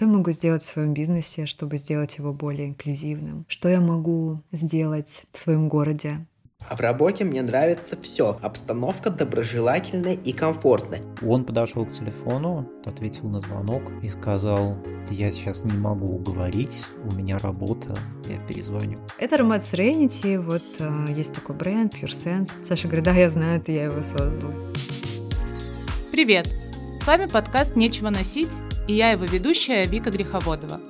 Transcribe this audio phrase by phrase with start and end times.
[0.00, 3.44] Что я могу сделать в своем бизнесе, чтобы сделать его более инклюзивным?
[3.48, 6.26] Что я могу сделать в своем городе,
[6.66, 8.38] а в работе мне нравится все.
[8.40, 11.02] Обстановка доброжелательная и комфортная.
[11.20, 14.78] Он подошел к телефону, ответил на звонок и сказал,
[15.10, 17.94] я сейчас не могу говорить, у меня работа,
[18.26, 18.98] я перезвоню.
[19.18, 22.52] Это аромат Serenity, вот э, есть такой бренд Pure Sense.
[22.64, 24.50] Саша говорит, да, я знаю, это я его создал.
[26.10, 26.48] Привет!
[27.02, 28.48] С вами подкаст «Нечего носить»
[28.90, 30.80] и я его ведущая Вика Греховодова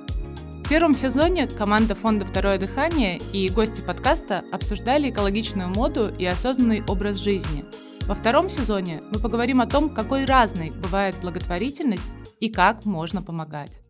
[0.71, 7.17] первом сезоне команда фонда «Второе дыхание» и гости подкаста обсуждали экологичную моду и осознанный образ
[7.17, 7.65] жизни.
[8.07, 13.81] Во втором сезоне мы поговорим о том, какой разной бывает благотворительность и как можно помогать.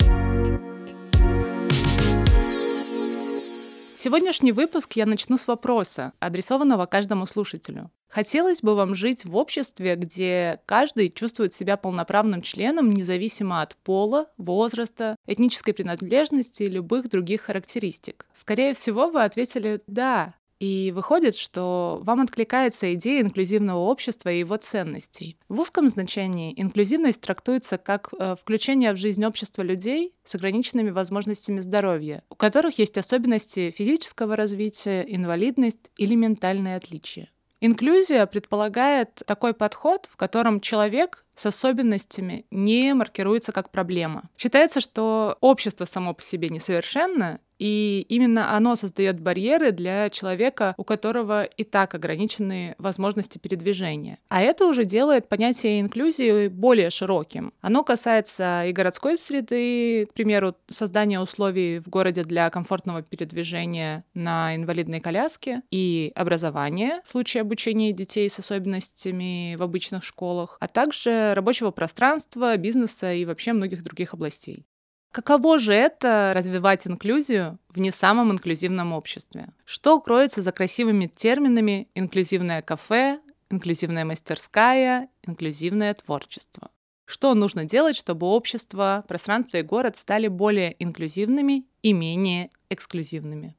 [4.00, 7.92] Сегодняшний выпуск я начну с вопроса, адресованного каждому слушателю.
[8.12, 14.28] Хотелось бы вам жить в обществе, где каждый чувствует себя полноправным членом, независимо от пола,
[14.38, 18.26] возраста, этнической принадлежности и любых других характеристик.
[18.34, 20.36] Скорее всего, вы ответили «да».
[20.60, 25.40] И выходит, что вам откликается идея инклюзивного общества и его ценностей.
[25.50, 31.62] В узком значении инклюзивность трактуется как э, включение в жизнь общества людей с ограниченными возможностями
[31.62, 37.30] здоровья, у которых есть особенности физического развития, инвалидность или ментальные отличия.
[37.62, 44.30] Инклюзия предполагает такой подход, в котором человек с особенностями не маркируется как проблема.
[44.36, 50.84] Считается, что общество само по себе несовершенно, и именно оно создает барьеры для человека, у
[50.84, 54.18] которого и так ограничены возможности передвижения.
[54.30, 57.54] А это уже делает понятие инклюзии более широким.
[57.62, 64.56] Оно касается и городской среды, к примеру, создания условий в городе для комфортного передвижения на
[64.56, 71.36] инвалидной коляске, и образования в случае обучения детей с особенностями в обычных школах, а также
[71.36, 74.66] рабочего пространства, бизнеса и вообще многих других областей.
[75.12, 79.50] Каково же это развивать инклюзию в не самом инклюзивном обществе?
[79.66, 83.20] Что кроется за красивыми терминами «инклюзивное кафе»,
[83.50, 86.72] «инклюзивная мастерская», «инклюзивное творчество»?
[87.04, 93.58] Что нужно делать, чтобы общество, пространство и город стали более инклюзивными и менее эксклюзивными?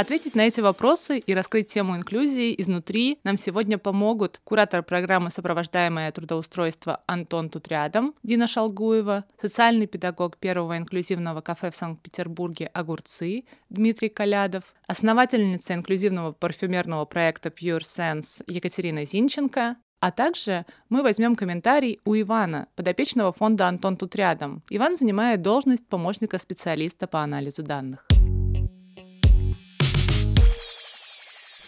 [0.00, 6.10] Ответить на эти вопросы и раскрыть тему инклюзии изнутри нам сегодня помогут куратор программы «Сопровождаемое
[6.10, 14.08] трудоустройство» Антон тут рядом, Дина Шалгуева, социальный педагог первого инклюзивного кафе в Санкт-Петербурге «Огурцы» Дмитрий
[14.08, 22.18] Калядов, основательница инклюзивного парфюмерного проекта Pure Sense Екатерина Зинченко, а также мы возьмем комментарий у
[22.18, 24.62] Ивана, подопечного фонда «Антон тут рядом».
[24.70, 28.09] Иван занимает должность помощника специалиста по анализу данных.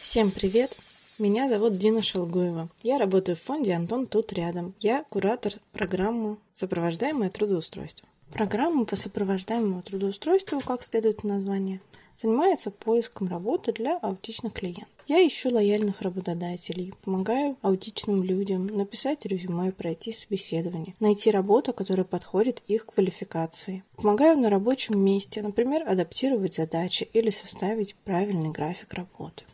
[0.02, 0.76] Всем привет!
[1.16, 2.68] Меня зовут Дина Шалгуева.
[2.82, 4.74] Я работаю в фонде «Антон тут рядом».
[4.80, 8.08] Я куратор программы «Сопровождаемое трудоустройство».
[8.32, 11.80] Программа по сопровождаемому трудоустройству, как следует название,
[12.16, 14.88] занимается поиском работы для аутичных клиентов.
[15.06, 22.60] Я ищу лояльных работодателей, помогаю аутичным людям написать резюме, пройти собеседование, найти работу, которая подходит
[22.66, 23.84] их квалификации.
[23.94, 29.44] Помогаю на рабочем месте, например, адаптировать задачи или составить правильный график работы.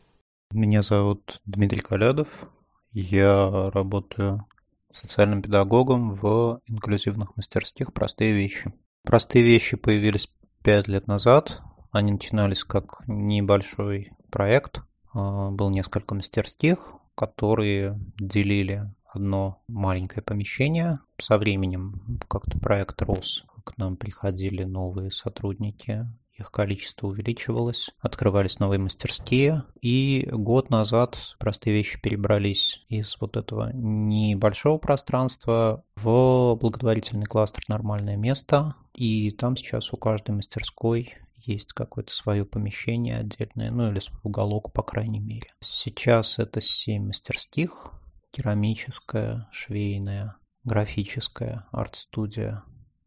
[0.54, 2.48] Меня зовут Дмитрий Калядов.
[2.92, 4.46] Я работаю
[4.90, 8.72] социальным педагогом в инклюзивных мастерских «Простые вещи».
[9.04, 10.30] «Простые вещи» появились
[10.62, 11.60] пять лет назад.
[11.92, 14.80] Они начинались как небольшой проект.
[15.12, 21.00] А, было несколько мастерских, которые делили одно маленькое помещение.
[21.18, 23.44] Со временем как-то проект рос.
[23.64, 26.06] К нам приходили новые сотрудники
[26.38, 33.70] их количество увеличивалось, открывались новые мастерские, и год назад простые вещи перебрались из вот этого
[33.72, 42.12] небольшого пространства в благотворительный кластер «Нормальное место», и там сейчас у каждой мастерской есть какое-то
[42.12, 45.48] свое помещение отдельное, ну или свой уголок, по крайней мере.
[45.60, 47.92] Сейчас это семь мастерских,
[48.30, 52.64] керамическая, швейная, графическая, арт-студия,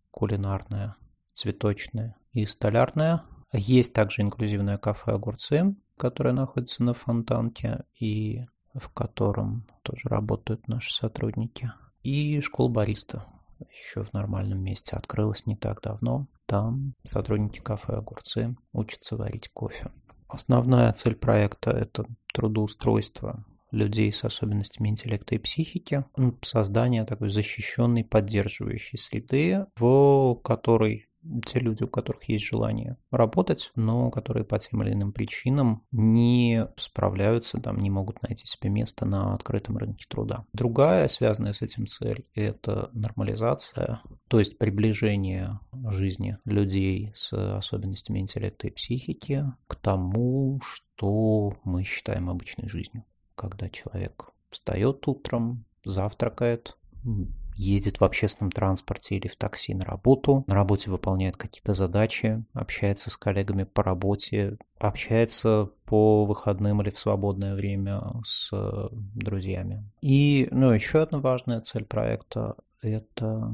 [0.09, 0.95] кулинарная,
[1.33, 3.23] цветочная и столярная.
[3.53, 10.93] Есть также инклюзивное кафе «Огурцы», которое находится на Фонтанке и в котором тоже работают наши
[10.93, 11.71] сотрудники.
[12.03, 13.25] И школа бариста
[13.69, 16.27] еще в нормальном месте открылась не так давно.
[16.45, 19.91] Там сотрудники кафе «Огурцы» учатся варить кофе.
[20.27, 26.05] Основная цель проекта– это трудоустройство людей с особенностями интеллекта и психики,
[26.41, 31.07] создание такой защищенной, поддерживающей среды, в которой
[31.45, 36.67] те люди, у которых есть желание работать, но которые по тем или иным причинам не
[36.77, 40.45] справляются, там, не могут найти себе место на открытом рынке труда.
[40.53, 45.59] Другая, связанная с этим цель, это нормализация, то есть приближение
[45.89, 53.03] жизни людей с особенностями интеллекта и психики к тому, что мы считаем обычной жизнью.
[53.35, 56.77] Когда человек встает утром, завтракает,
[57.55, 63.09] едет в общественном транспорте или в такси на работу, на работе выполняет какие-то задачи, общается
[63.09, 68.51] с коллегами по работе, общается по выходным или в свободное время с
[68.91, 69.89] друзьями.
[70.01, 73.53] И ну, еще одна важная цель проекта– это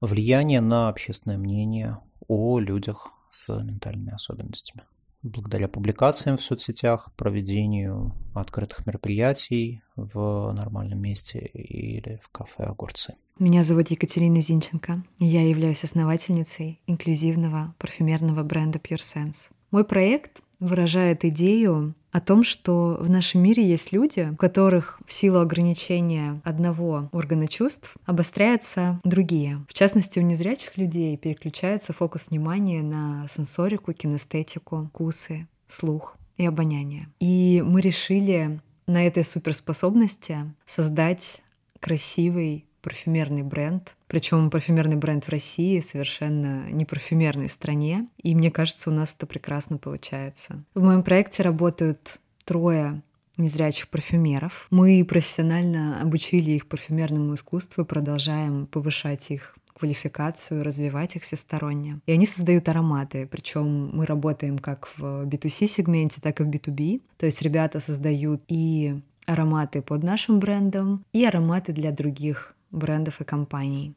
[0.00, 1.98] влияние на общественное мнение
[2.28, 4.84] о людях с ментальными особенностями
[5.24, 13.14] благодаря публикациям в соцсетях, проведению открытых мероприятий в нормальном месте или в кафе «Огурцы».
[13.40, 19.48] Меня зовут Екатерина Зинченко, и я являюсь основательницей инклюзивного парфюмерного бренда Pure Sense.
[19.72, 25.12] Мой проект выражает идею о том, что в нашем мире есть люди, у которых в
[25.12, 29.64] силу ограничения одного органа чувств обостряются другие.
[29.68, 37.08] В частности, у незрячих людей переключается фокус внимания на сенсорику, кинестетику, вкусы, слух и обоняние.
[37.18, 41.42] И мы решили на этой суперспособности создать
[41.80, 43.96] красивый парфюмерный бренд.
[44.06, 48.06] Причем парфюмерный бренд в России совершенно не парфюмерной стране.
[48.22, 50.62] И мне кажется, у нас это прекрасно получается.
[50.74, 53.02] В моем проекте работают трое
[53.38, 54.66] незрячих парфюмеров.
[54.70, 62.00] Мы профессионально обучили их парфюмерному искусству и продолжаем повышать их квалификацию, развивать их всесторонне.
[62.06, 67.02] И они создают ароматы, причем мы работаем как в B2C сегменте, так и в B2B.
[67.16, 73.24] То есть ребята создают и ароматы под нашим брендом, и ароматы для других брендов и
[73.24, 73.94] компаний.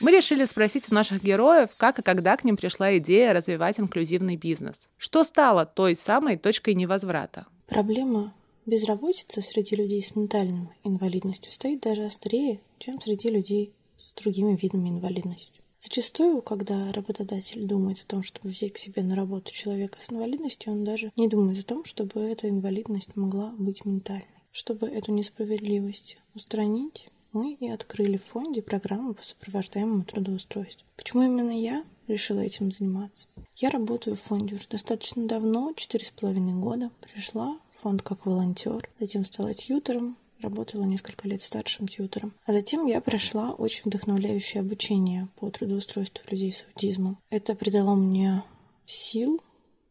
[0.00, 4.36] Мы решили спросить у наших героев, как и когда к ним пришла идея развивать инклюзивный
[4.36, 4.88] бизнес.
[4.96, 7.46] Что стало той самой точкой невозврата?
[7.66, 8.32] Проблема
[8.64, 14.90] безработицы среди людей с ментальной инвалидностью стоит даже острее, чем среди людей с другими видами
[14.90, 15.60] инвалидности.
[15.80, 20.72] Зачастую, когда работодатель думает о том, чтобы взять к себе на работу человека с инвалидностью,
[20.72, 24.37] он даже не думает о том, чтобы эта инвалидность могла быть ментальной.
[24.52, 30.86] Чтобы эту несправедливость устранить, мы и открыли в фонде программу по сопровождаемому трудоустройству.
[30.96, 33.26] Почему именно я решила этим заниматься?
[33.56, 36.90] Я работаю в фонде уже достаточно давно, четыре с половиной года.
[37.00, 42.32] Пришла в фонд как волонтер, затем стала тьютером, работала несколько лет старшим тьютером.
[42.46, 47.18] А затем я прошла очень вдохновляющее обучение по трудоустройству людей с аутизмом.
[47.30, 48.42] Это придало мне
[48.86, 49.40] сил,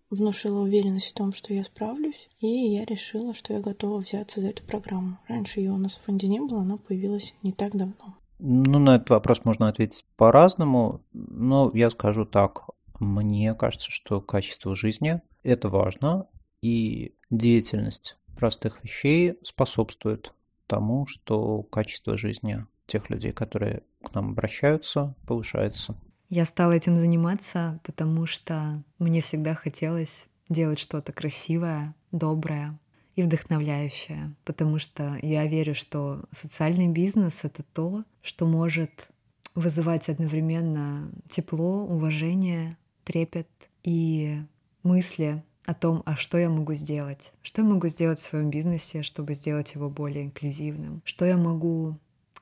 [0.09, 4.47] внушила уверенность в том, что я справлюсь, и я решила, что я готова взяться за
[4.47, 5.19] эту программу.
[5.27, 8.17] Раньше ее у нас в фонде не было, она появилась не так давно.
[8.39, 12.69] Ну, на этот вопрос можно ответить по-разному, но я скажу так.
[12.99, 16.27] Мне кажется, что качество жизни– это важно,
[16.61, 20.33] и деятельность простых вещей способствует
[20.67, 25.95] тому, что качество жизни тех людей, которые к нам обращаются, повышается.
[26.29, 32.77] Я стала этим заниматься, потому что мне всегда хотелось делать что-то красивое, доброе
[33.15, 39.09] и вдохновляющее, потому что я верю, что социальный бизнес— это то, что может
[39.55, 43.49] вызывать одновременно тепло, уважение, трепет
[43.83, 44.39] и
[44.83, 49.01] мысли о том, а что я могу сделать, что я могу сделать в своем бизнесе,
[49.01, 51.97] чтобы сделать его более инклюзивным, что я могу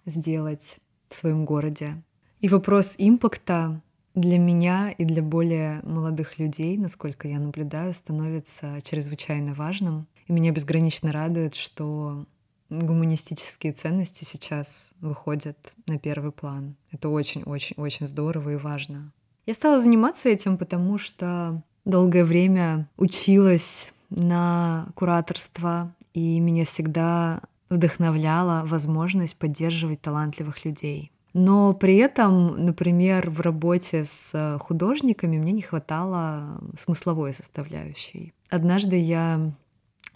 [0.05, 0.77] сделать
[1.07, 2.04] в своем городе,
[2.45, 3.81] и вопрос импакта
[4.14, 10.06] для меня и для более молодых людей, насколько я наблюдаю, становится чрезвычайно важным.
[10.28, 12.28] И меня безгранично радует, что
[12.69, 16.75] гуманистические ценности сейчас выходят на первый план.
[16.92, 19.11] Это очень-очень-очень здорово и важно.
[19.47, 28.68] Я стала заниматься этим, потому что долгое время училась на кураторство, и меня всегда вдохновляла
[28.68, 31.11] возможность поддерживать талантливых людей.
[31.35, 38.33] Но при этом, например, в работе с художниками мне не хватало смысловой составляющей.
[38.49, 39.51] Однажды я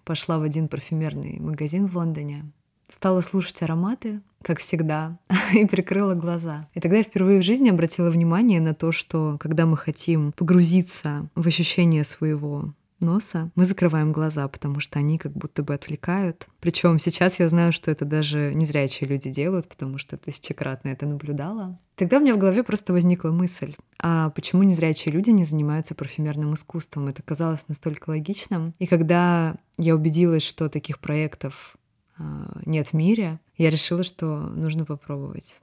[0.06, 2.46] пошла в один парфюмерный магазин в Лондоне,
[2.90, 5.20] стала слушать ароматы, как всегда,
[5.54, 6.70] и прикрыла глаза.
[6.74, 11.28] И тогда я впервые в жизни обратила внимание на то, что когда мы хотим погрузиться
[11.36, 16.48] в ощущение своего носа, мы закрываем глаза, потому что они как будто бы отвлекают.
[16.60, 21.80] Причем сейчас я знаю, что это даже незрячие люди делают, потому что тысячекратно это наблюдала.
[21.96, 26.54] Тогда у меня в голове просто возникла мысль, а почему незрячие люди не занимаются парфюмерным
[26.54, 27.08] искусством?
[27.08, 28.74] Это казалось настолько логичным.
[28.80, 31.76] И когда я убедилась, что таких проектов
[32.18, 32.24] э,
[32.66, 35.58] нет в мире, я решила, что нужно попробовать.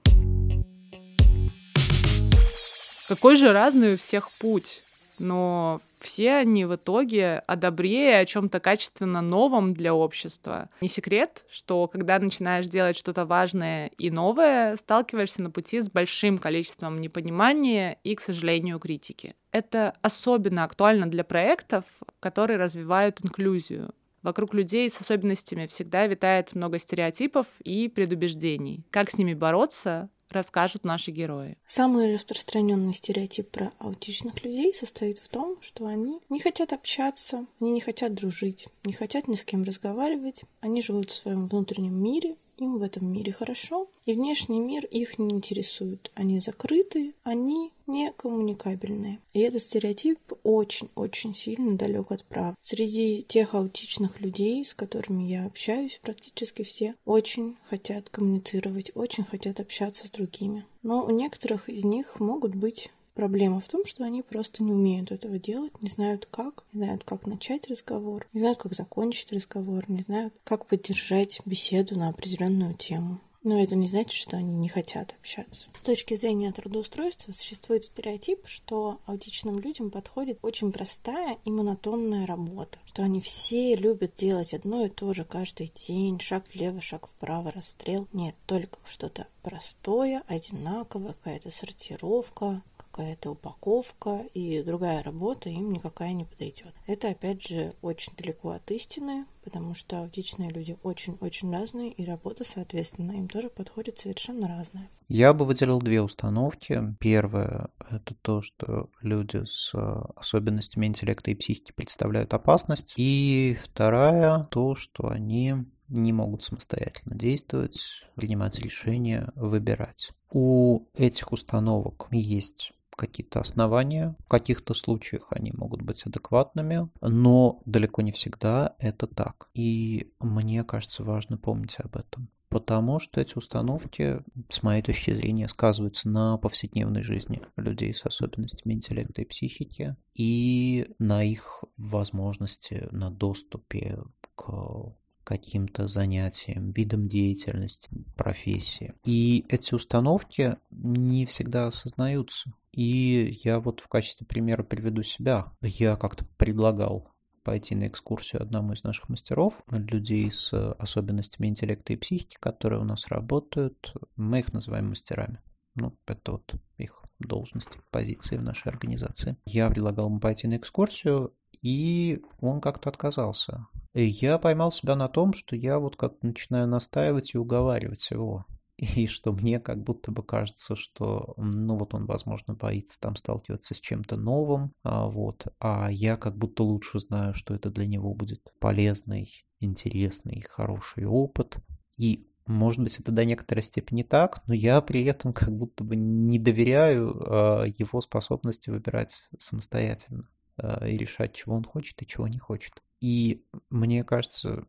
[3.07, 4.83] Какой же разный у всех путь,
[5.19, 10.69] но все они в итоге о добре о чем-то качественно новом для общества.
[10.81, 16.37] Не секрет, что когда начинаешь делать что-то важное и новое, сталкиваешься на пути с большим
[16.37, 19.35] количеством непонимания и, к сожалению, критики.
[19.51, 21.85] Это особенно актуально для проектов,
[22.19, 23.93] которые развивают инклюзию.
[24.23, 28.83] Вокруг людей с особенностями всегда витает много стереотипов и предубеждений.
[28.89, 31.57] Как с ними бороться, расскажут наши герои.
[31.65, 37.71] Самый распространенный стереотип про аутичных людей состоит в том, что они не хотят общаться, они
[37.71, 42.35] не хотят дружить, не хотят ни с кем разговаривать, они живут в своем внутреннем мире,
[42.57, 46.11] им в этом мире хорошо, и внешний мир их не интересует.
[46.15, 49.19] Они закрыты, они не коммуникабельные.
[49.33, 52.55] И этот стереотип очень-очень сильно далек от прав.
[52.61, 59.59] Среди тех аутичных людей, с которыми я общаюсь, практически все очень хотят коммуницировать, очень хотят
[59.59, 60.65] общаться с другими.
[60.83, 65.11] Но у некоторых из них могут быть Проблема в том, что они просто не умеют
[65.11, 69.85] этого делать, не знают как, не знают, как начать разговор, не знают, как закончить разговор,
[69.87, 73.19] не знают, как поддержать беседу на определенную тему.
[73.41, 75.67] Но это не значит, что они не хотят общаться.
[75.73, 82.77] С точки зрения трудоустройства существует стереотип, что аутичным людям подходит очень простая и монотонная работа,
[82.85, 87.51] что они все любят делать одно и то же каждый день, шаг влево, шаг вправо,
[87.51, 88.07] расстрел.
[88.13, 92.61] Нет, только что-то простое, одинаковое, какая-то сортировка,
[92.97, 96.73] какая-то упаковка и другая работа им никакая не подойдет.
[96.87, 102.43] Это, опять же, очень далеко от истины, потому что аутичные люди очень-очень разные, и работа,
[102.43, 104.89] соответственно, им тоже подходит совершенно разная.
[105.09, 106.81] Я бы выделил две установки.
[106.99, 109.73] Первое– это то, что люди с
[110.15, 112.95] особенностями интеллекта и психики представляют опасность.
[112.97, 115.53] И вторая– то, что они
[115.87, 117.79] не могут самостоятельно действовать,
[118.15, 120.11] принимать решения, выбирать.
[120.29, 124.15] У этих установок есть какие-то основания.
[124.25, 129.49] В каких-то случаях они могут быть адекватными, но далеко не всегда это так.
[129.53, 132.29] И мне кажется важно помнить об этом.
[132.49, 138.73] Потому что эти установки, с моей точки зрения, сказываются на повседневной жизни людей с особенностями
[138.73, 143.99] интеллекта и психики и на их возможности, на доступе
[144.35, 144.95] к
[145.27, 148.93] каким-то занятиям, видам деятельности, профессии.
[149.03, 152.53] И эти установки не всегда осознаются.
[152.71, 155.51] И я вот в качестве примера приведу себя.
[155.61, 157.11] Я как-то предлагал
[157.43, 162.85] пойти на экскурсию одному из наших мастеров, людей с особенностями интеллекта и психики, которые у
[162.85, 163.95] нас работают.
[164.15, 165.41] Мы их называем мастерами.
[165.75, 169.35] Ну, это вот их должности, позиции в нашей организации.
[169.45, 171.33] Я предлагал ему пойти на экскурсию,
[171.67, 173.67] и он как-то отказался.
[173.93, 178.45] И я поймал себя на том, что я вот как начинаю настаивать и уговаривать его.
[178.77, 183.73] И что мне как будто бы кажется, что, ну вот он, возможно, боится там сталкиваться
[183.73, 188.13] с чем-то новым, а, вот, а я как будто лучше знаю, что это для него
[188.13, 191.57] будет полезный, интересный, хороший опыт.
[191.97, 195.95] И может быть, это до некоторой степени так, но я при этом как будто бы
[195.95, 202.39] не доверяю э, его способности выбирать самостоятельно и решать, чего он хочет и чего не
[202.39, 202.81] хочет.
[202.99, 204.65] И мне кажется,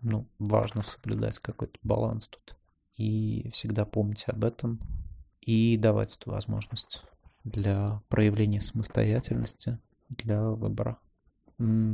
[0.00, 2.56] ну, важно соблюдать какой-то баланс тут.
[2.96, 4.80] И всегда помнить об этом
[5.40, 7.02] и давать эту возможность
[7.42, 10.98] для проявления самостоятельности, для выбора.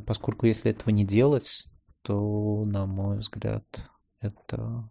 [0.06, 1.66] Поскольку если этого не делать,
[2.02, 4.90] то, на мой взгляд, это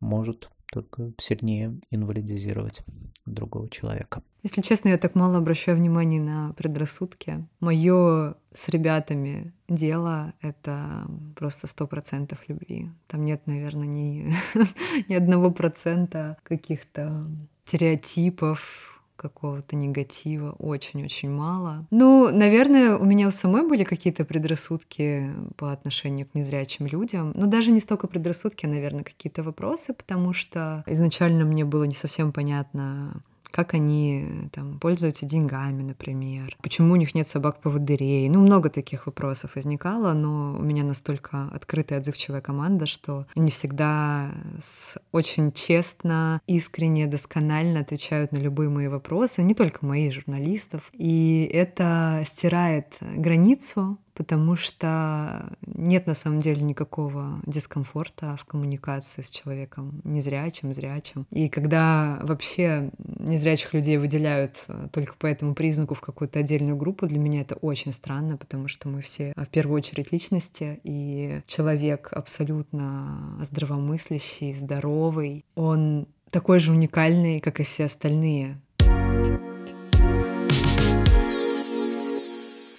[0.00, 2.82] может только сильнее инвалидизировать
[3.26, 4.22] другого человека.
[4.42, 7.46] Если честно, я так мало обращаю внимания на предрассудки.
[7.60, 12.88] Мое с ребятами дело— это просто сто процентов любви.
[13.06, 14.32] Там нет, наверное, ни,
[15.08, 17.26] ни одного процента каких-то
[17.66, 21.86] стереотипов, какого-то негатива очень-очень мало.
[21.90, 27.32] Ну, наверное, у меня у самой были какие-то предрассудки по отношению к незрячим людям.
[27.34, 31.94] Но даже не столько предрассудки, а, наверное, какие-то вопросы, потому что изначально мне было не
[31.94, 38.28] совсем понятно, как они там пользуются деньгами, например, почему у них нет собак-поводырей.
[38.28, 44.30] Ну, много таких вопросов возникало, но у меня настолько открытая, отзывчивая команда, что они всегда
[44.62, 50.90] с очень честно, искренне, досконально отвечают на любые мои вопросы, не только мои, журналистов.
[50.92, 59.30] И это стирает границу потому что нет на самом деле никакого дискомфорта в коммуникации с
[59.30, 61.26] человеком незрячим, зрячим.
[61.30, 67.06] И когда вообще незрячих людей выделяют э, только по этому признаку в какую-то отдельную группу,
[67.06, 72.10] для меня это очень странно, потому что мы все в первую очередь личности, и человек
[72.12, 78.60] абсолютно здравомыслящий, здоровый, он такой же уникальный, как и все остальные.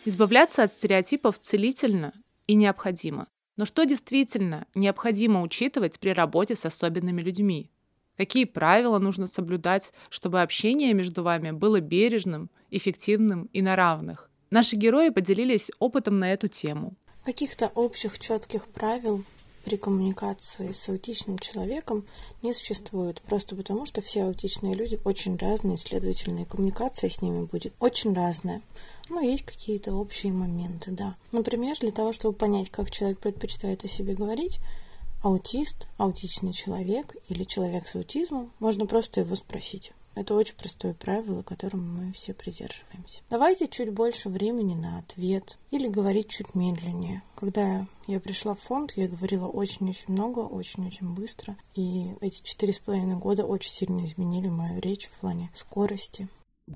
[0.04, 2.14] Избавляться от стереотипов целительно
[2.48, 3.28] и необходимо.
[3.56, 7.70] Но что действительно необходимо учитывать при работе с особенными людьми?
[8.18, 14.32] Какие правила нужно соблюдать, чтобы общение между вами было бережным, эффективным и на равных?
[14.50, 16.96] Наши герои поделились опытом на эту тему.
[17.24, 19.24] Каких-то общих четких правил
[19.64, 22.06] при коммуникации с аутичным человеком
[22.42, 27.46] не существует, просто потому что все аутичные люди очень разные, следовательно, и коммуникация с ними
[27.46, 28.62] будет очень разная.
[29.10, 31.16] Но есть какие-то общие моменты, да.
[31.32, 34.60] Например, для того, чтобы понять, как человек предпочитает о себе говорить,
[35.22, 39.92] аутист, аутичный человек или человек с аутизмом, можно просто его спросить.
[40.14, 43.22] Это очень простое правило, которому мы все придерживаемся.
[43.30, 47.24] Давайте чуть больше времени на ответ или говорить чуть медленнее.
[47.36, 51.56] Когда я пришла в фонд, я говорила очень-очень много, очень-очень быстро.
[51.76, 56.28] И эти четыре с половиной года очень сильно изменили мою речь в плане скорости.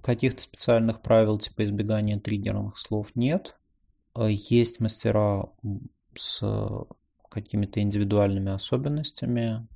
[0.01, 3.57] Каких-то специальных правил типа избегания триггерных слов нет.
[4.17, 5.49] Есть мастера
[6.15, 6.41] с
[7.29, 9.67] какими-то индивидуальными особенностями,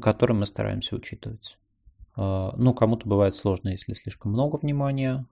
[0.00, 1.58] которые мы стараемся учитывать.
[2.18, 5.24] А, ну, кому-то бывает сложно, если слишком много внимания,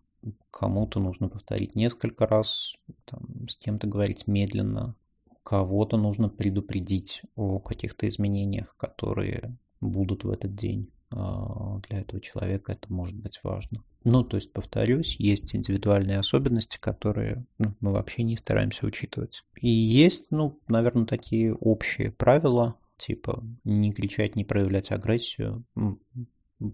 [0.52, 2.76] кому-то нужно повторить несколько раз,
[3.07, 4.95] там, с кем-то говорить медленно,
[5.43, 10.93] кого-то нужно предупредить о каких-то изменениях, которые будут в этот день.
[11.11, 13.83] А, для этого человека это может быть важно.
[14.05, 19.43] Ну, то есть, повторюсь, есть индивидуальные особенности, которые ну, мы вообще не стараемся учитывать.
[19.61, 25.64] И есть, ну, наверное, такие общие правила, типа не кричать, не проявлять агрессию,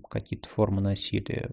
[0.09, 1.51] какие-то формы насилия,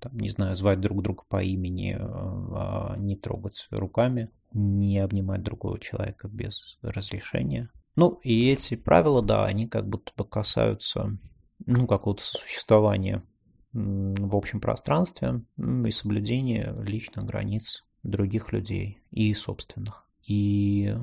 [0.00, 5.78] там, не знаю, звать друг друга по имени, а не трогать руками, не обнимать другого
[5.78, 7.70] человека без разрешения.
[7.94, 11.18] Ну, и эти правила, да, они как будто бы касаются,
[11.66, 13.22] ну, какого-то сосуществования
[13.74, 20.06] в общем пространстве и соблюдения личных границ других людей и собственных.
[20.26, 20.94] И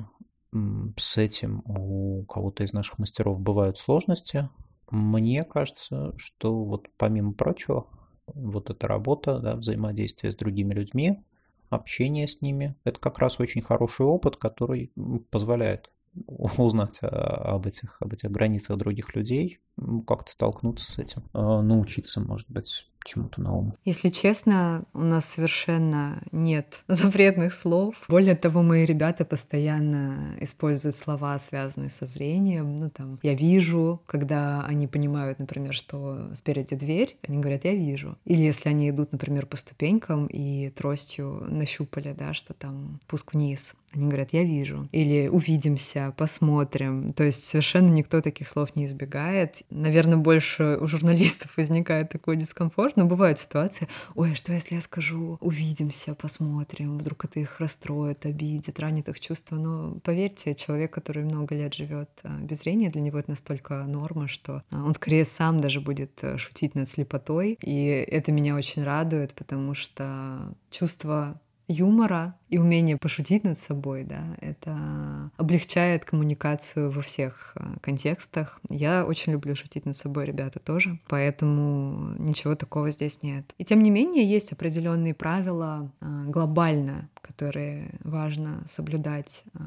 [0.96, 4.48] с этим у кого-то из наших мастеров бывают сложности,
[4.90, 7.86] мне кажется, что вот помимо прочего,
[8.26, 11.22] вот эта работа, да, взаимодействие с другими людьми,
[11.68, 14.92] общение с ними, это как раз очень хороший опыт, который
[15.30, 15.90] позволяет
[16.26, 19.60] узнать об этих, об этих границах других людей,
[20.06, 23.74] как-то столкнуться с этим, а, научиться, может быть, чему-то новому.
[23.84, 27.96] Если честно, у нас совершенно нет запретных слов.
[28.08, 32.76] Более того, мои ребята постоянно используют слова, связанные со зрением.
[32.76, 38.18] Ну, там, я вижу, когда они понимают, например, что спереди дверь, они говорят, я вижу.
[38.24, 43.74] Или если они идут, например, по ступенькам и тростью нащупали, да, что там пуск вниз,
[43.92, 44.88] они говорят, я вижу.
[44.92, 47.12] Или увидимся, посмотрим.
[47.12, 49.62] То есть совершенно никто таких слов не избегает.
[49.70, 54.80] Наверное, больше у журналистов возникает такой дискомфорт, но бывают ситуации, ой, а что если я
[54.80, 59.56] скажу, увидимся, посмотрим, вдруг это их расстроит, обидит, ранит их чувства.
[59.56, 64.28] Но поверьте, человек, который много лет живет а, без зрения, для него это настолько норма,
[64.28, 67.58] что а, он скорее сам даже будет э, шутить над слепотой.
[67.62, 74.36] И это меня очень радует, потому что чувство юмора и умение пошутить над собой, да,
[74.40, 78.60] это облегчает коммуникацию во всех э, контекстах.
[78.68, 83.54] Я очень люблю шутить над собой, ребята тоже, поэтому ничего такого здесь нет.
[83.58, 89.58] И тем не менее есть определенные правила э, глобально, которые важно соблюдать э,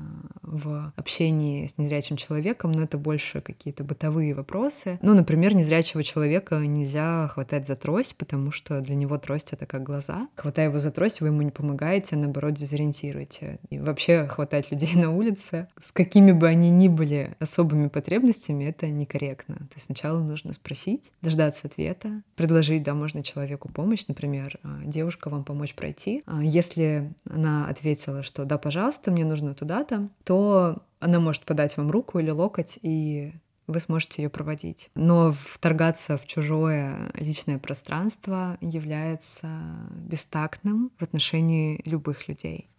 [0.41, 4.99] в общении с незрячим человеком, но это больше какие-то бытовые вопросы.
[5.01, 9.83] Ну, например, незрячего человека нельзя хватать за трость, потому что для него трость— это как
[9.83, 10.27] глаза.
[10.35, 13.59] Хватая его за трость, вы ему не помогаете, а наоборот, дезориентируете.
[13.69, 18.87] И вообще хватать людей на улице, с какими бы они ни были особыми потребностями, это
[18.87, 19.55] некорректно.
[19.55, 25.29] То есть сначала нужно спросить, дождаться ответа, предложить, да, можно человеку помощь, например, «А, девушка
[25.29, 26.23] вам помочь пройти.
[26.25, 31.91] А если она ответила, что да, пожалуйста, мне нужно туда-то, то она может подать вам
[31.91, 33.33] руку или локоть, и
[33.67, 34.89] вы сможете ее проводить.
[34.95, 39.47] Но вторгаться в чужое личное пространство является
[39.95, 42.69] бестактным в отношении любых людей.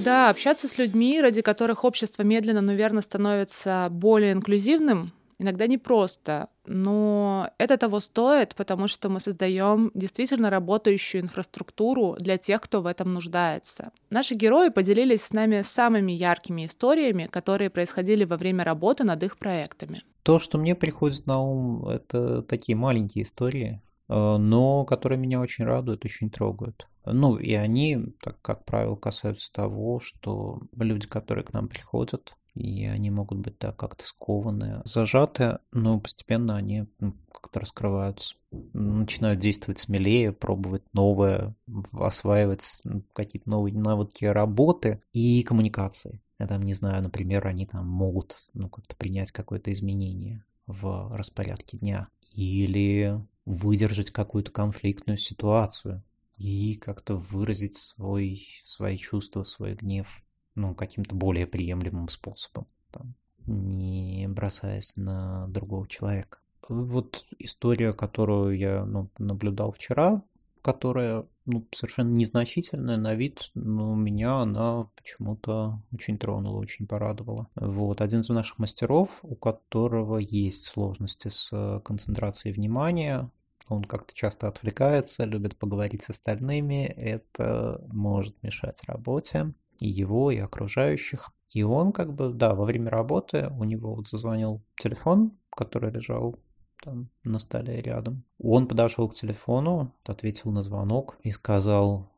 [0.00, 6.48] Да, общаться с людьми, ради которых общество медленно, но верно становится более инклюзивным, иногда непросто,
[6.66, 12.86] но это того стоит, потому что мы создаем действительно работающую инфраструктуру для тех, кто в
[12.86, 13.90] этом нуждается.
[14.10, 19.38] Наши герои поделились с нами самыми яркими историями, которые происходили во время работы над их
[19.38, 20.02] проектами.
[20.22, 25.64] То, что мне приходит на ум, это такие маленькие истории, э, но которые меня очень
[25.64, 26.86] радуют, очень трогают.
[27.04, 32.84] Ну, и они, так, как правило, касаются того, что люди, которые к нам приходят, и
[32.84, 36.86] они могут быть да, как-то скованы, зажаты, но постепенно они
[37.32, 38.34] как-то раскрываются,
[38.72, 41.54] начинают действовать смелее, пробовать новое,
[41.92, 42.80] осваивать
[43.12, 46.20] какие-то новые навыки работы и коммуникации.
[46.38, 51.78] Я там не знаю, например, они там могут ну, как-то принять какое-то изменение в распорядке
[51.78, 56.02] дня или выдержать какую-то конфликтную ситуацию
[56.36, 63.14] и как-то выразить свой, свои чувства, свой гнев ну, каким-то более приемлемым способом, там,
[63.46, 66.38] не бросаясь на другого человека.
[66.68, 70.22] Вот история, которую я ну, наблюдал вчера,
[70.62, 77.48] которая ну, совершенно незначительная на вид, но меня она почему-то очень тронула, очень порадовала.
[77.56, 83.28] Вот, один из наших мастеров, у которого есть сложности с концентрацией внимания,
[83.68, 90.38] он как-то часто отвлекается, любит поговорить с остальными, это может мешать работе и его, и
[90.38, 91.32] окружающих.
[91.50, 96.36] И он как бы, да, во время работы у него вот зазвонил телефон, который лежал
[96.82, 98.24] там на столе рядом.
[98.38, 102.12] Он подошел к телефону, ответил на звонок и сказал,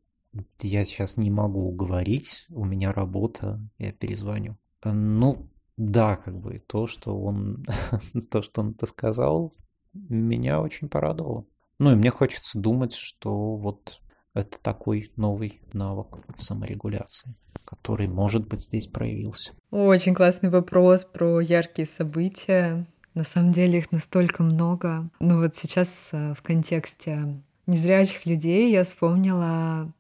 [0.61, 4.59] я сейчас не могу говорить, у меня работа, я перезвоню.
[4.85, 5.49] Ну,
[5.79, 7.65] да, как бы то, что он,
[8.31, 9.55] то, что он это сказал,
[9.95, 11.47] меня очень порадовало.
[11.79, 14.01] Ну и мне хочется думать, что вот
[14.35, 19.53] это такой новый навык саморегуляции, который, может быть, здесь проявился.
[19.71, 22.87] Очень классный вопрос про яркие события.
[23.15, 25.09] На самом деле их настолько много.
[25.21, 29.93] Ну вот сейчас э, в контексте незрячих людей я вспомнила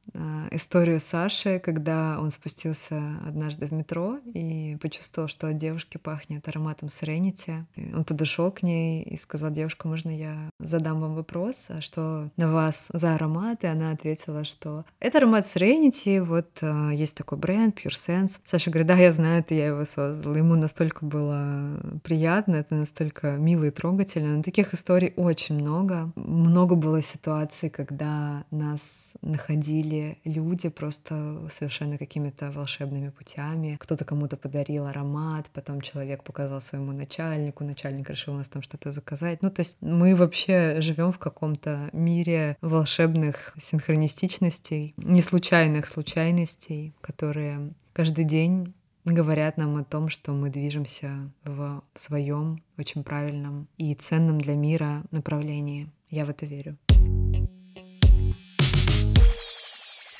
[0.50, 6.88] историю Саши, когда он спустился однажды в метро и почувствовал, что от девушки пахнет ароматом
[6.88, 7.64] Serenity.
[7.94, 12.52] Он подошел к ней и сказал, девушка, можно я задам вам вопрос, а что на
[12.52, 13.64] вас за аромат?
[13.64, 18.40] И она ответила, что это аромат Serenity, вот а, есть такой бренд Pure Sense.
[18.44, 20.34] Саша говорит, да, я знаю, это я его создал.
[20.34, 24.36] Ему настолько было приятно, это настолько мило и трогательно.
[24.36, 26.12] Но таких историй очень много.
[26.16, 29.93] Много было ситуаций, когда нас находили
[30.24, 33.76] люди просто совершенно какими-то волшебными путями.
[33.80, 38.90] Кто-то кому-то подарил аромат, потом человек показал своему начальнику, начальник решил у нас там что-то
[38.90, 39.42] заказать.
[39.42, 47.72] Ну, то есть мы вообще живем в каком-то мире волшебных синхронистичностей, не случайных случайностей, которые
[47.92, 54.38] каждый день говорят нам о том, что мы движемся в своем очень правильном и ценном
[54.38, 55.90] для мира направлении.
[56.08, 56.76] Я в это верю.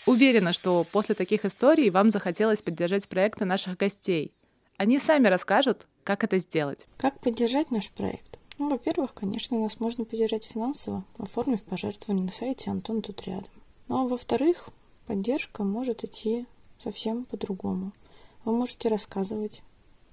[0.06, 4.34] Уверена, что после таких историй вам захотелось поддержать проекты наших гостей.
[4.76, 6.86] Они сами расскажут, как это сделать.
[6.98, 8.38] Как поддержать наш проект?
[8.58, 13.50] Ну, во-первых, конечно, нас можно поддержать финансово, оформив пожертвование на сайте «Антон тут рядом».
[13.88, 14.68] Ну, а во-вторых,
[15.06, 16.44] поддержка может идти
[16.78, 17.92] совсем по-другому.
[18.44, 19.62] Вы можете рассказывать,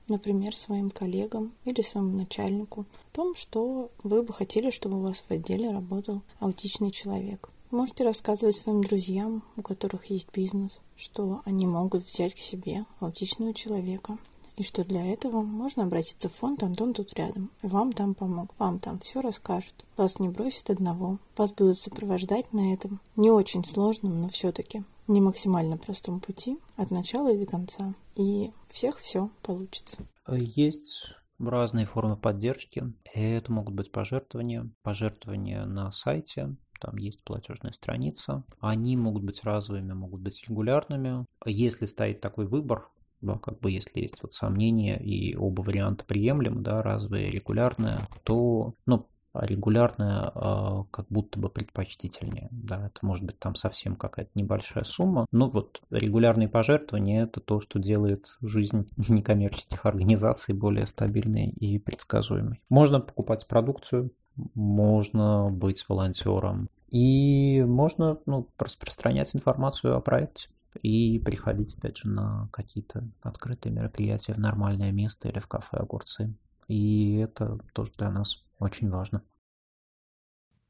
[0.07, 5.21] например, своим коллегам или своему начальнику о том, что вы бы хотели, чтобы у вас
[5.27, 11.65] в отделе работал аутичный человек– Можете рассказывать своим друзьям, у которых есть бизнес, что они
[11.65, 14.17] могут взять к себе аутичного человека,
[14.57, 17.49] и что для этого можно обратиться в фонд «Антон тут рядом».
[17.61, 19.85] Вам там помог, вам там все расскажут.
[19.95, 25.21] Вас не бросят одного, вас будут сопровождать на этом не очень сложном, но все-таки не
[25.21, 27.93] максимально простом пути от начала и до конца.
[28.15, 29.97] И всех все получится.
[30.27, 32.83] Есть разные формы поддержки.
[33.13, 38.43] Это могут быть пожертвования, пожертвования на сайте, там есть платежная страница.
[38.59, 41.25] Они могут быть разовыми, могут быть регулярными.
[41.45, 42.89] Если стоит такой выбор,
[43.21, 47.99] да, как бы если есть вот сомнения и оба варианта приемлемы, да, разовые и регулярные,
[48.23, 52.49] то, ну, регулярная э, как будто бы предпочтительнее.
[52.51, 55.25] Да, это может быть там совсем какая-то небольшая сумма.
[55.31, 62.61] Но вот регулярные пожертвования это то, что делает жизнь некоммерческих организаций более стабильной и предсказуемой.
[62.69, 66.69] Можно покупать продукцию, можно быть волонтером.
[66.89, 70.49] И можно ну, распространять информацию о проекте
[70.81, 76.33] и приходить, опять же, на какие-то открытые мероприятия в нормальное место или в кафе огурцы.
[76.67, 79.21] И это тоже для нас очень важно.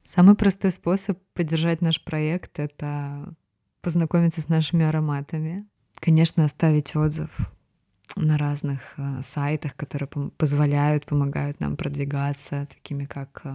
[0.04, 3.34] Самый простой способ поддержать наш проект— это
[3.80, 5.68] познакомиться с нашими ароматами.
[5.94, 7.52] Конечно, оставить отзыв
[8.16, 13.52] на разных э, сайтах, которые позволяют, помогают нам продвигаться, такими как э,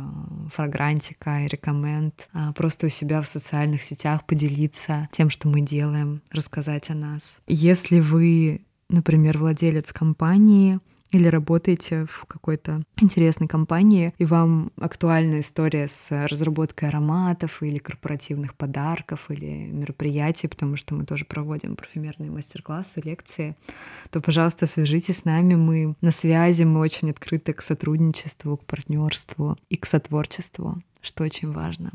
[0.54, 2.28] Фрагрантика и Рекоменд.
[2.34, 7.40] А, просто у себя в социальных сетях поделиться тем, что мы делаем, рассказать о нас.
[7.48, 10.80] Если вы, например, владелец компании,
[11.12, 18.56] или работаете в какой-то интересной компании, и вам актуальна история с разработкой ароматов или корпоративных
[18.56, 23.56] подарков или мероприятий, потому что мы тоже проводим парфюмерные мастер-классы, лекции,
[24.12, 25.56] то, пожалуйста, свяжитесь с нами.
[25.56, 31.52] Мы на связи, мы очень открыты к сотрудничеству, к партнерству и к сотворчеству, что очень
[31.52, 31.92] важно.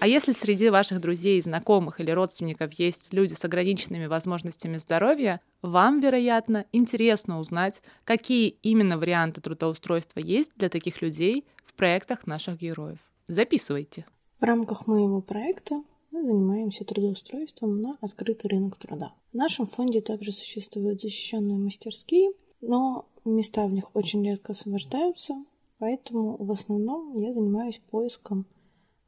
[0.00, 6.00] А если среди ваших друзей, знакомых или родственников есть люди с ограниченными возможностями здоровья, вам,
[6.00, 12.98] вероятно, интересно узнать, какие именно варианты трудоустройства есть для таких людей в проектах наших героев.
[13.28, 14.06] Записывайте.
[14.40, 19.12] В рамках моего проекта мы занимаемся трудоустройством на открытый рынок труда.
[19.34, 22.30] В нашем фонде также существуют защищенные мастерские,
[22.62, 25.34] но места в них очень редко освобождаются,
[25.78, 28.46] поэтому в основном я занимаюсь поиском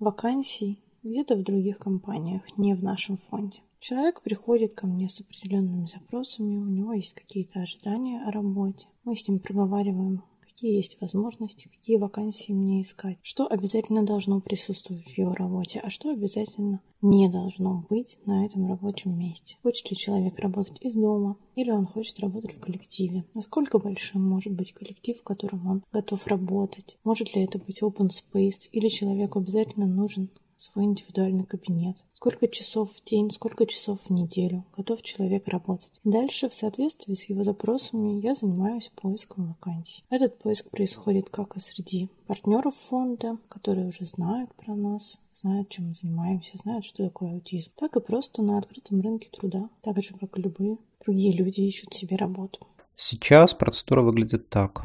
[0.03, 3.61] вакансий где-то в других компаниях, не в нашем фонде.
[3.79, 8.87] Человек приходит ко мне с определенными запросами, у него есть какие-то ожидания о работе.
[9.05, 10.23] Мы с ним проговариваем,
[10.63, 15.91] какие есть возможности, какие вакансии мне искать, что обязательно должно присутствовать в его работе, а
[15.91, 19.57] что обязательно не должно быть на этом рабочем месте.
[19.65, 23.25] Хочет ли человек работать из дома, или он хочет работать в коллективе.
[23.35, 26.97] Насколько большим может быть коллектив, в котором он готов работать?
[27.03, 30.31] Может ли это быть open space, или человеку обязательно нужен
[30.63, 32.05] свой индивидуальный кабинет.
[32.15, 35.91] Сколько часов в день, сколько часов в неделю готов человек работать.
[36.05, 40.05] И дальше, в соответствии с его запросами, я занимаюсь поиском вакансий.
[40.09, 45.89] Этот поиск происходит как и среди партнеров фонда, которые уже знают про нас, знают, чем
[45.89, 50.15] мы занимаемся, знают, что такое аутизм, так и просто на открытом рынке труда, так же,
[50.15, 52.61] как и любые другие люди ищут себе работу.
[52.95, 54.85] Сейчас процедура выглядит так.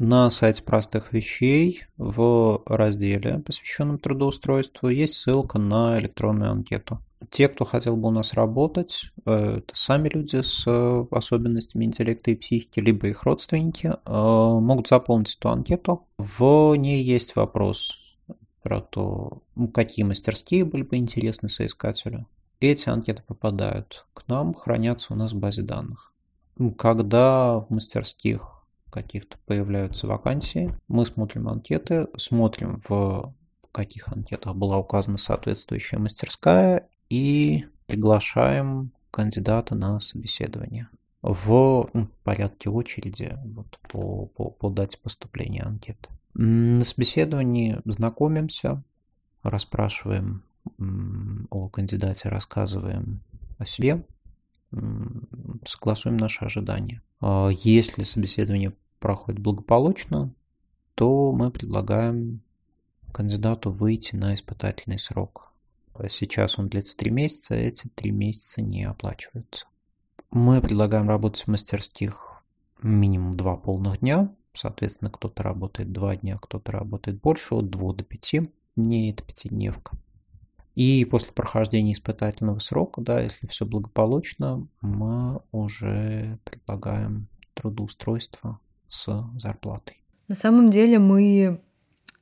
[0.00, 7.00] На сайте простых вещей в разделе, посвященном трудоустройству, есть ссылка на электронную анкету.
[7.30, 10.64] Те, кто хотел бы у нас работать, э, это сами люди с
[11.10, 16.06] особенностями интеллекта и психики, либо их родственники, э, могут заполнить эту анкету.
[16.16, 18.16] В ней есть вопрос
[18.62, 22.28] про то, ну, какие мастерские были бы интересны соискателю.
[22.60, 26.12] Эти анкеты попадают к нам, хранятся у нас в базе данных.
[26.76, 28.57] Когда в мастерских
[28.90, 30.72] каких-то появляются вакансии.
[30.88, 33.34] Мы смотрим анкеты, смотрим в
[33.72, 40.88] каких анкетах была указана соответствующая мастерская и приглашаем кандидата на собеседование
[41.22, 46.08] в ну, порядке очереди вот, по, по, по дате поступления анкеты.
[46.34, 48.82] На собеседовании знакомимся,
[49.42, 50.44] расспрашиваем
[51.50, 53.22] о кандидате, рассказываем
[53.58, 54.04] о себе,
[55.64, 57.02] согласуем наши ожидания.
[57.20, 60.34] А если собеседование проходит благополучно,
[60.94, 62.42] то мы предлагаем
[63.12, 65.52] кандидату выйти на испытательный срок.
[66.08, 69.66] Сейчас он длится три месяца, эти три месяца не оплачиваются.
[70.30, 72.42] Мы предлагаем работать в мастерских
[72.82, 74.34] минимум два полных дня.
[74.52, 78.42] Соответственно, кто-то работает два дня, кто-то работает больше, от двух до пяти
[78.76, 79.96] дней, это пятидневка.
[80.78, 90.04] И после прохождения испытательного срока, да, если все благополучно, мы уже предлагаем трудоустройство с зарплатой.
[90.28, 91.60] На самом деле мы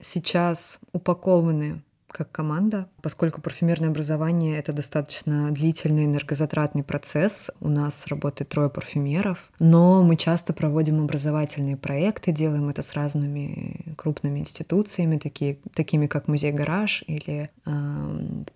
[0.00, 1.82] сейчас упакованы
[2.16, 7.50] как команда, поскольку парфюмерное образование— это достаточно длительный энергозатратный процесс.
[7.60, 13.94] У нас работает трое парфюмеров, но мы часто проводим образовательные проекты, делаем это с разными
[13.98, 17.70] крупными институциями, такие, такими как Музей Гараж или э,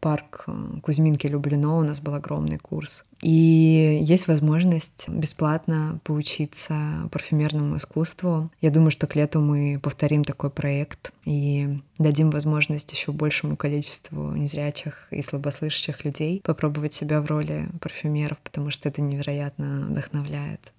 [0.00, 0.46] парк
[0.82, 1.80] Кузьминки Люблино.
[1.80, 3.04] У нас был огромный курс.
[3.22, 8.50] И есть возможность бесплатно поучиться парфюмерному искусству.
[8.60, 14.32] Я думаю, что к лету мы повторим такой проект и дадим возможность еще большему количеству
[14.32, 20.72] незрячих и слабослышащих людей попробовать себя в роли парфюмеров, потому что это невероятно вдохновляет.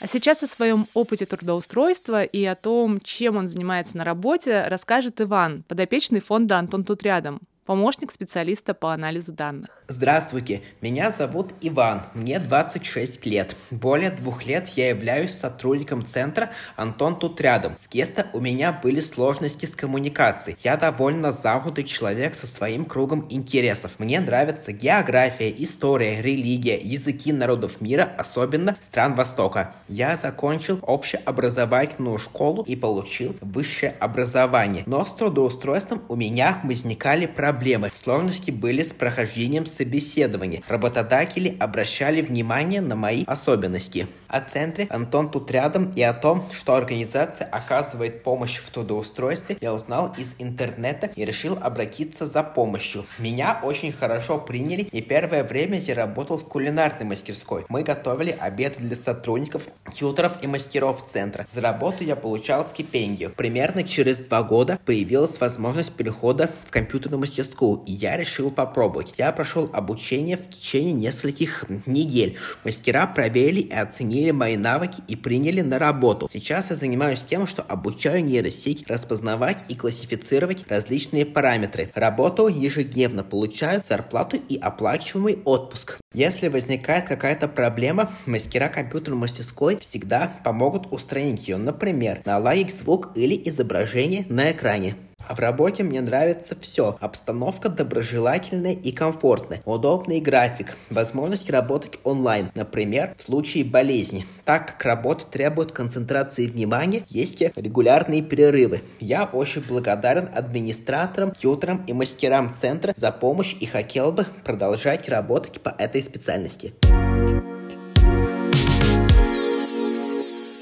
[0.00, 5.20] А сейчас о своем опыте трудоустройства и о том, чем он занимается на работе, расскажет
[5.20, 9.68] Иван, подопечный фонда «Антон тут рядом», помощник специалиста по анализу данных.
[9.86, 13.54] Здравствуйте, меня зовут Иван, мне 26 лет.
[13.70, 17.76] Более двух лет я являюсь сотрудником центра «Антон тут рядом».
[17.78, 20.56] С Геста у меня были сложности с коммуникацией.
[20.64, 23.92] Я довольно замкнутый человек со своим кругом интересов.
[23.98, 29.76] Мне нравится география, история, религия, языки народов мира, особенно стран Востока.
[29.86, 34.82] Я закончил общеобразовательную школу и получил высшее образование.
[34.86, 37.90] Но с трудоустройством у меня возникали проблемы проблемы.
[37.92, 40.62] Сложности были с прохождением собеседования.
[40.66, 44.06] Работодатели обращали внимание на мои особенности.
[44.28, 49.74] О центре Антон тут рядом и о том, что организация оказывает помощь в трудоустройстве, я
[49.74, 53.04] узнал из интернета и решил обратиться за помощью.
[53.18, 57.66] Меня очень хорошо приняли и первое время я работал в кулинарной мастерской.
[57.68, 61.46] Мы готовили обед для сотрудников, тьютеров и мастеров центра.
[61.50, 63.30] За работу я получал стипендию.
[63.36, 67.49] Примерно через два года появилась возможность перехода в компьютерную мастерскую,
[67.86, 69.14] и я решил попробовать.
[69.18, 72.38] Я прошел обучение в течение нескольких недель.
[72.64, 76.28] Мастера проверили и оценили мои навыки и приняли на работу.
[76.32, 81.90] Сейчас я занимаюсь тем, что обучаю нейросеть распознавать и классифицировать различные параметры.
[81.94, 85.98] Работаю ежедневно, получаю зарплату и оплачиваемый отпуск.
[86.12, 93.40] Если возникает какая-то проблема, мастера компьютерной мастерской всегда помогут устранить ее, например, наладить звук или
[93.44, 94.96] изображение на экране.
[95.30, 96.96] А в работе мне нравится все.
[96.98, 99.62] Обстановка доброжелательная и комфортная.
[99.64, 100.76] Удобный график.
[100.90, 102.50] Возможность работать онлайн.
[102.56, 104.26] Например, в случае болезни.
[104.44, 108.82] Так как работа требует концентрации внимания, есть регулярные перерывы.
[108.98, 115.60] Я очень благодарен администраторам, тьютерам и мастерам центра за помощь и хотел бы продолжать работать
[115.60, 116.74] по этой специальности.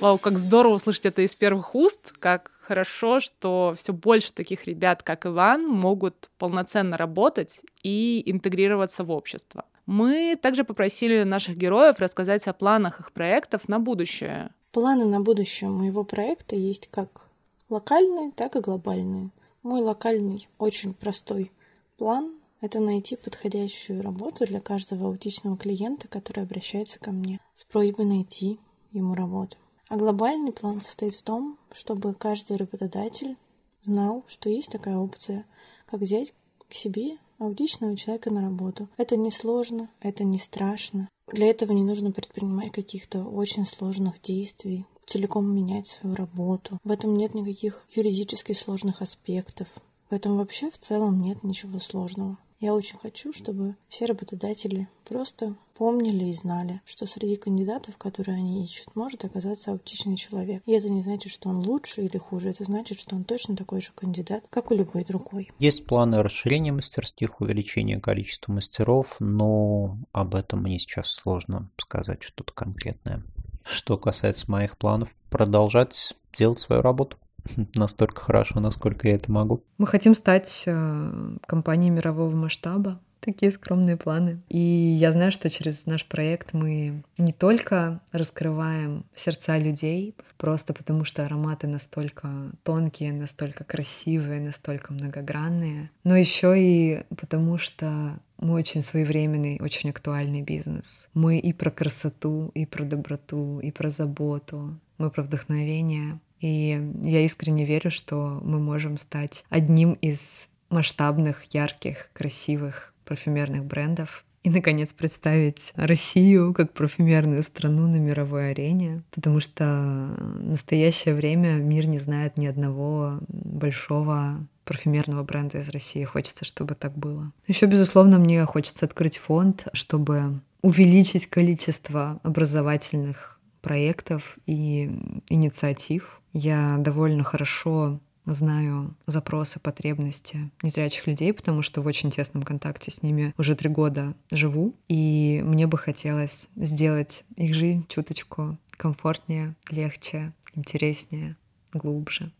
[0.00, 5.02] Вау, как здорово услышать это из первых уст, как хорошо, что все больше таких ребят,
[5.02, 9.64] как Иван, могут полноценно работать и интегрироваться в общество.
[9.86, 14.50] Мы также попросили наших героев рассказать о планах их проектов на будущее.
[14.70, 17.22] Планы на будущее моего проекта есть как
[17.70, 19.30] локальные, так и глобальные.
[19.62, 21.50] Мой локальный, очень простой
[21.96, 28.04] план— это найти подходящую работу для каждого аутичного клиента, который обращается ко мне с просьбой
[28.04, 28.60] найти
[28.92, 29.56] ему работу.
[29.88, 33.36] А глобальный план состоит в том, чтобы каждый работодатель
[33.82, 35.46] знал, что есть такая опция,
[35.86, 36.34] как взять
[36.68, 38.88] к себе аутичного человека на работу.
[38.98, 41.08] Это не сложно, это не страшно.
[41.32, 46.78] Для этого не нужно предпринимать каких-то очень сложных действий, целиком менять свою работу.
[46.84, 49.68] В этом нет никаких юридически сложных аспектов.
[50.10, 52.38] В этом вообще в целом нет ничего сложного.
[52.60, 58.64] Я очень хочу, чтобы все работодатели просто помнили и знали, что среди кандидатов, которые они
[58.64, 60.64] ищут, может оказаться аутичный человек.
[60.66, 63.80] И это не значит, что он лучше или хуже, это значит, что он точно такой
[63.80, 65.52] же кандидат, как и любой другой.
[65.60, 72.52] Есть планы расширения мастерских, увеличения количества мастеров, но об этом мне сейчас сложно сказать что-то
[72.52, 73.22] конкретное.
[73.62, 77.18] Что касается моих планов, продолжать делать свою работу
[77.74, 79.62] настолько хорошо, насколько я это могу.
[79.78, 83.00] Мы хотим стать э, компанией мирового масштаба.
[83.20, 84.40] Такие скромные планы.
[84.48, 91.04] И я знаю, что через наш проект мы не только раскрываем сердца людей, просто потому
[91.04, 92.28] что ароматы настолько
[92.62, 100.42] тонкие, настолько красивые, настолько многогранные, но еще и потому что мы очень своевременный, очень актуальный
[100.42, 101.08] бизнес.
[101.12, 106.20] Мы и про красоту, и про доброту, и про заботу, мы про вдохновение.
[106.40, 114.24] И я искренне верю, что мы можем стать одним из масштабных, ярких, красивых парфюмерных брендов
[114.44, 121.54] и, наконец, представить Россию как парфюмерную страну на мировой арене, потому что в настоящее время
[121.54, 126.04] мир не знает ни одного большого парфюмерного бренда из России.
[126.04, 127.32] Хочется, чтобы так было.
[127.46, 134.90] Еще, безусловно, мне хочется открыть фонд, чтобы увеличить количество образовательных проектов и
[135.28, 142.90] инициатив, я довольно хорошо знаю запросы, потребности незрячих людей, потому что в очень тесном контакте
[142.90, 144.74] с ними уже три года живу.
[144.88, 151.36] И мне бы хотелось сделать их жизнь чуточку комфортнее, легче, интереснее,
[151.72, 152.30] глубже.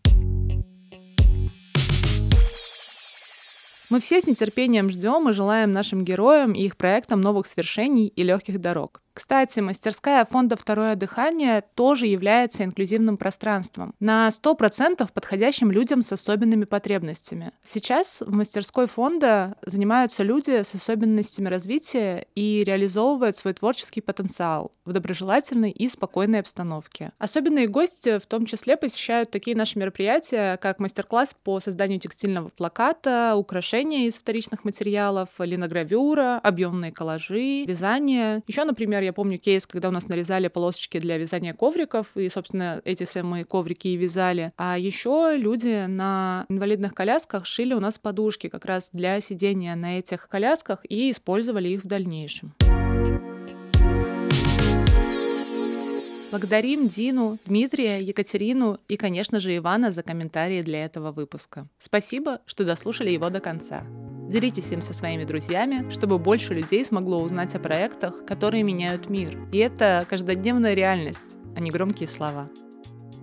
[3.91, 8.23] Мы все с нетерпением ждем и желаем нашим героям и их проектам новых свершений и
[8.23, 9.01] легких дорог.
[9.19, 16.67] Кстати, мастерская фонда «Второе дыхание» тоже является инклюзивным пространством, на 100% подходящим людям с особенными
[16.67, 17.51] потребностями.
[17.67, 24.93] Сейчас в мастерской фонда занимаются люди с особенностями развития и реализовывают свой творческий потенциал в
[24.93, 27.11] доброжелательной и спокойной обстановке.
[27.19, 33.35] Особенные гости в том числе посещают такие наши мероприятия, как мастер-класс по созданию текстильного плаката,
[33.37, 38.45] украшения из вторичных материалов, линогравюра, объемные коллажи, вязание.
[38.47, 42.81] Еще, например, я помню кейс, когда у нас нарезали полосочки для вязания ковриков, и, собственно,
[42.85, 44.53] эти самые коврики и вязали.
[44.57, 49.99] А еще люди на инвалидных колясках шили у нас подушки как раз для сидения на
[49.99, 52.55] этих колясках и использовали их в дальнейшем.
[56.31, 61.67] Благодарим Дину, Дмитрия, Екатерину и, конечно же, Ивана за комментарии для этого выпуска.
[61.79, 63.83] Спасибо, что дослушали его до конца.
[64.29, 69.39] Делитесь им со своими друзьями, чтобы больше людей смогло узнать о проектах, которые меняют мир.
[69.53, 72.51] И это каждодневная реальность, а не громкие слова.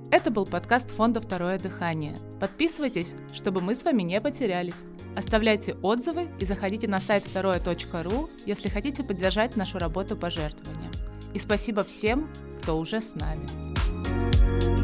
[0.10, 2.16] Это был подкаст фонда «Второе дыхание».
[2.39, 4.84] Подписывайтесь, чтобы мы с вами не потерялись.
[5.16, 10.91] Оставляйте отзывы и заходите на сайт второе.ру, если хотите поддержать нашу работу пожертвованием.
[11.36, 12.30] И спасибо всем,
[12.62, 14.74] кто уже с нами.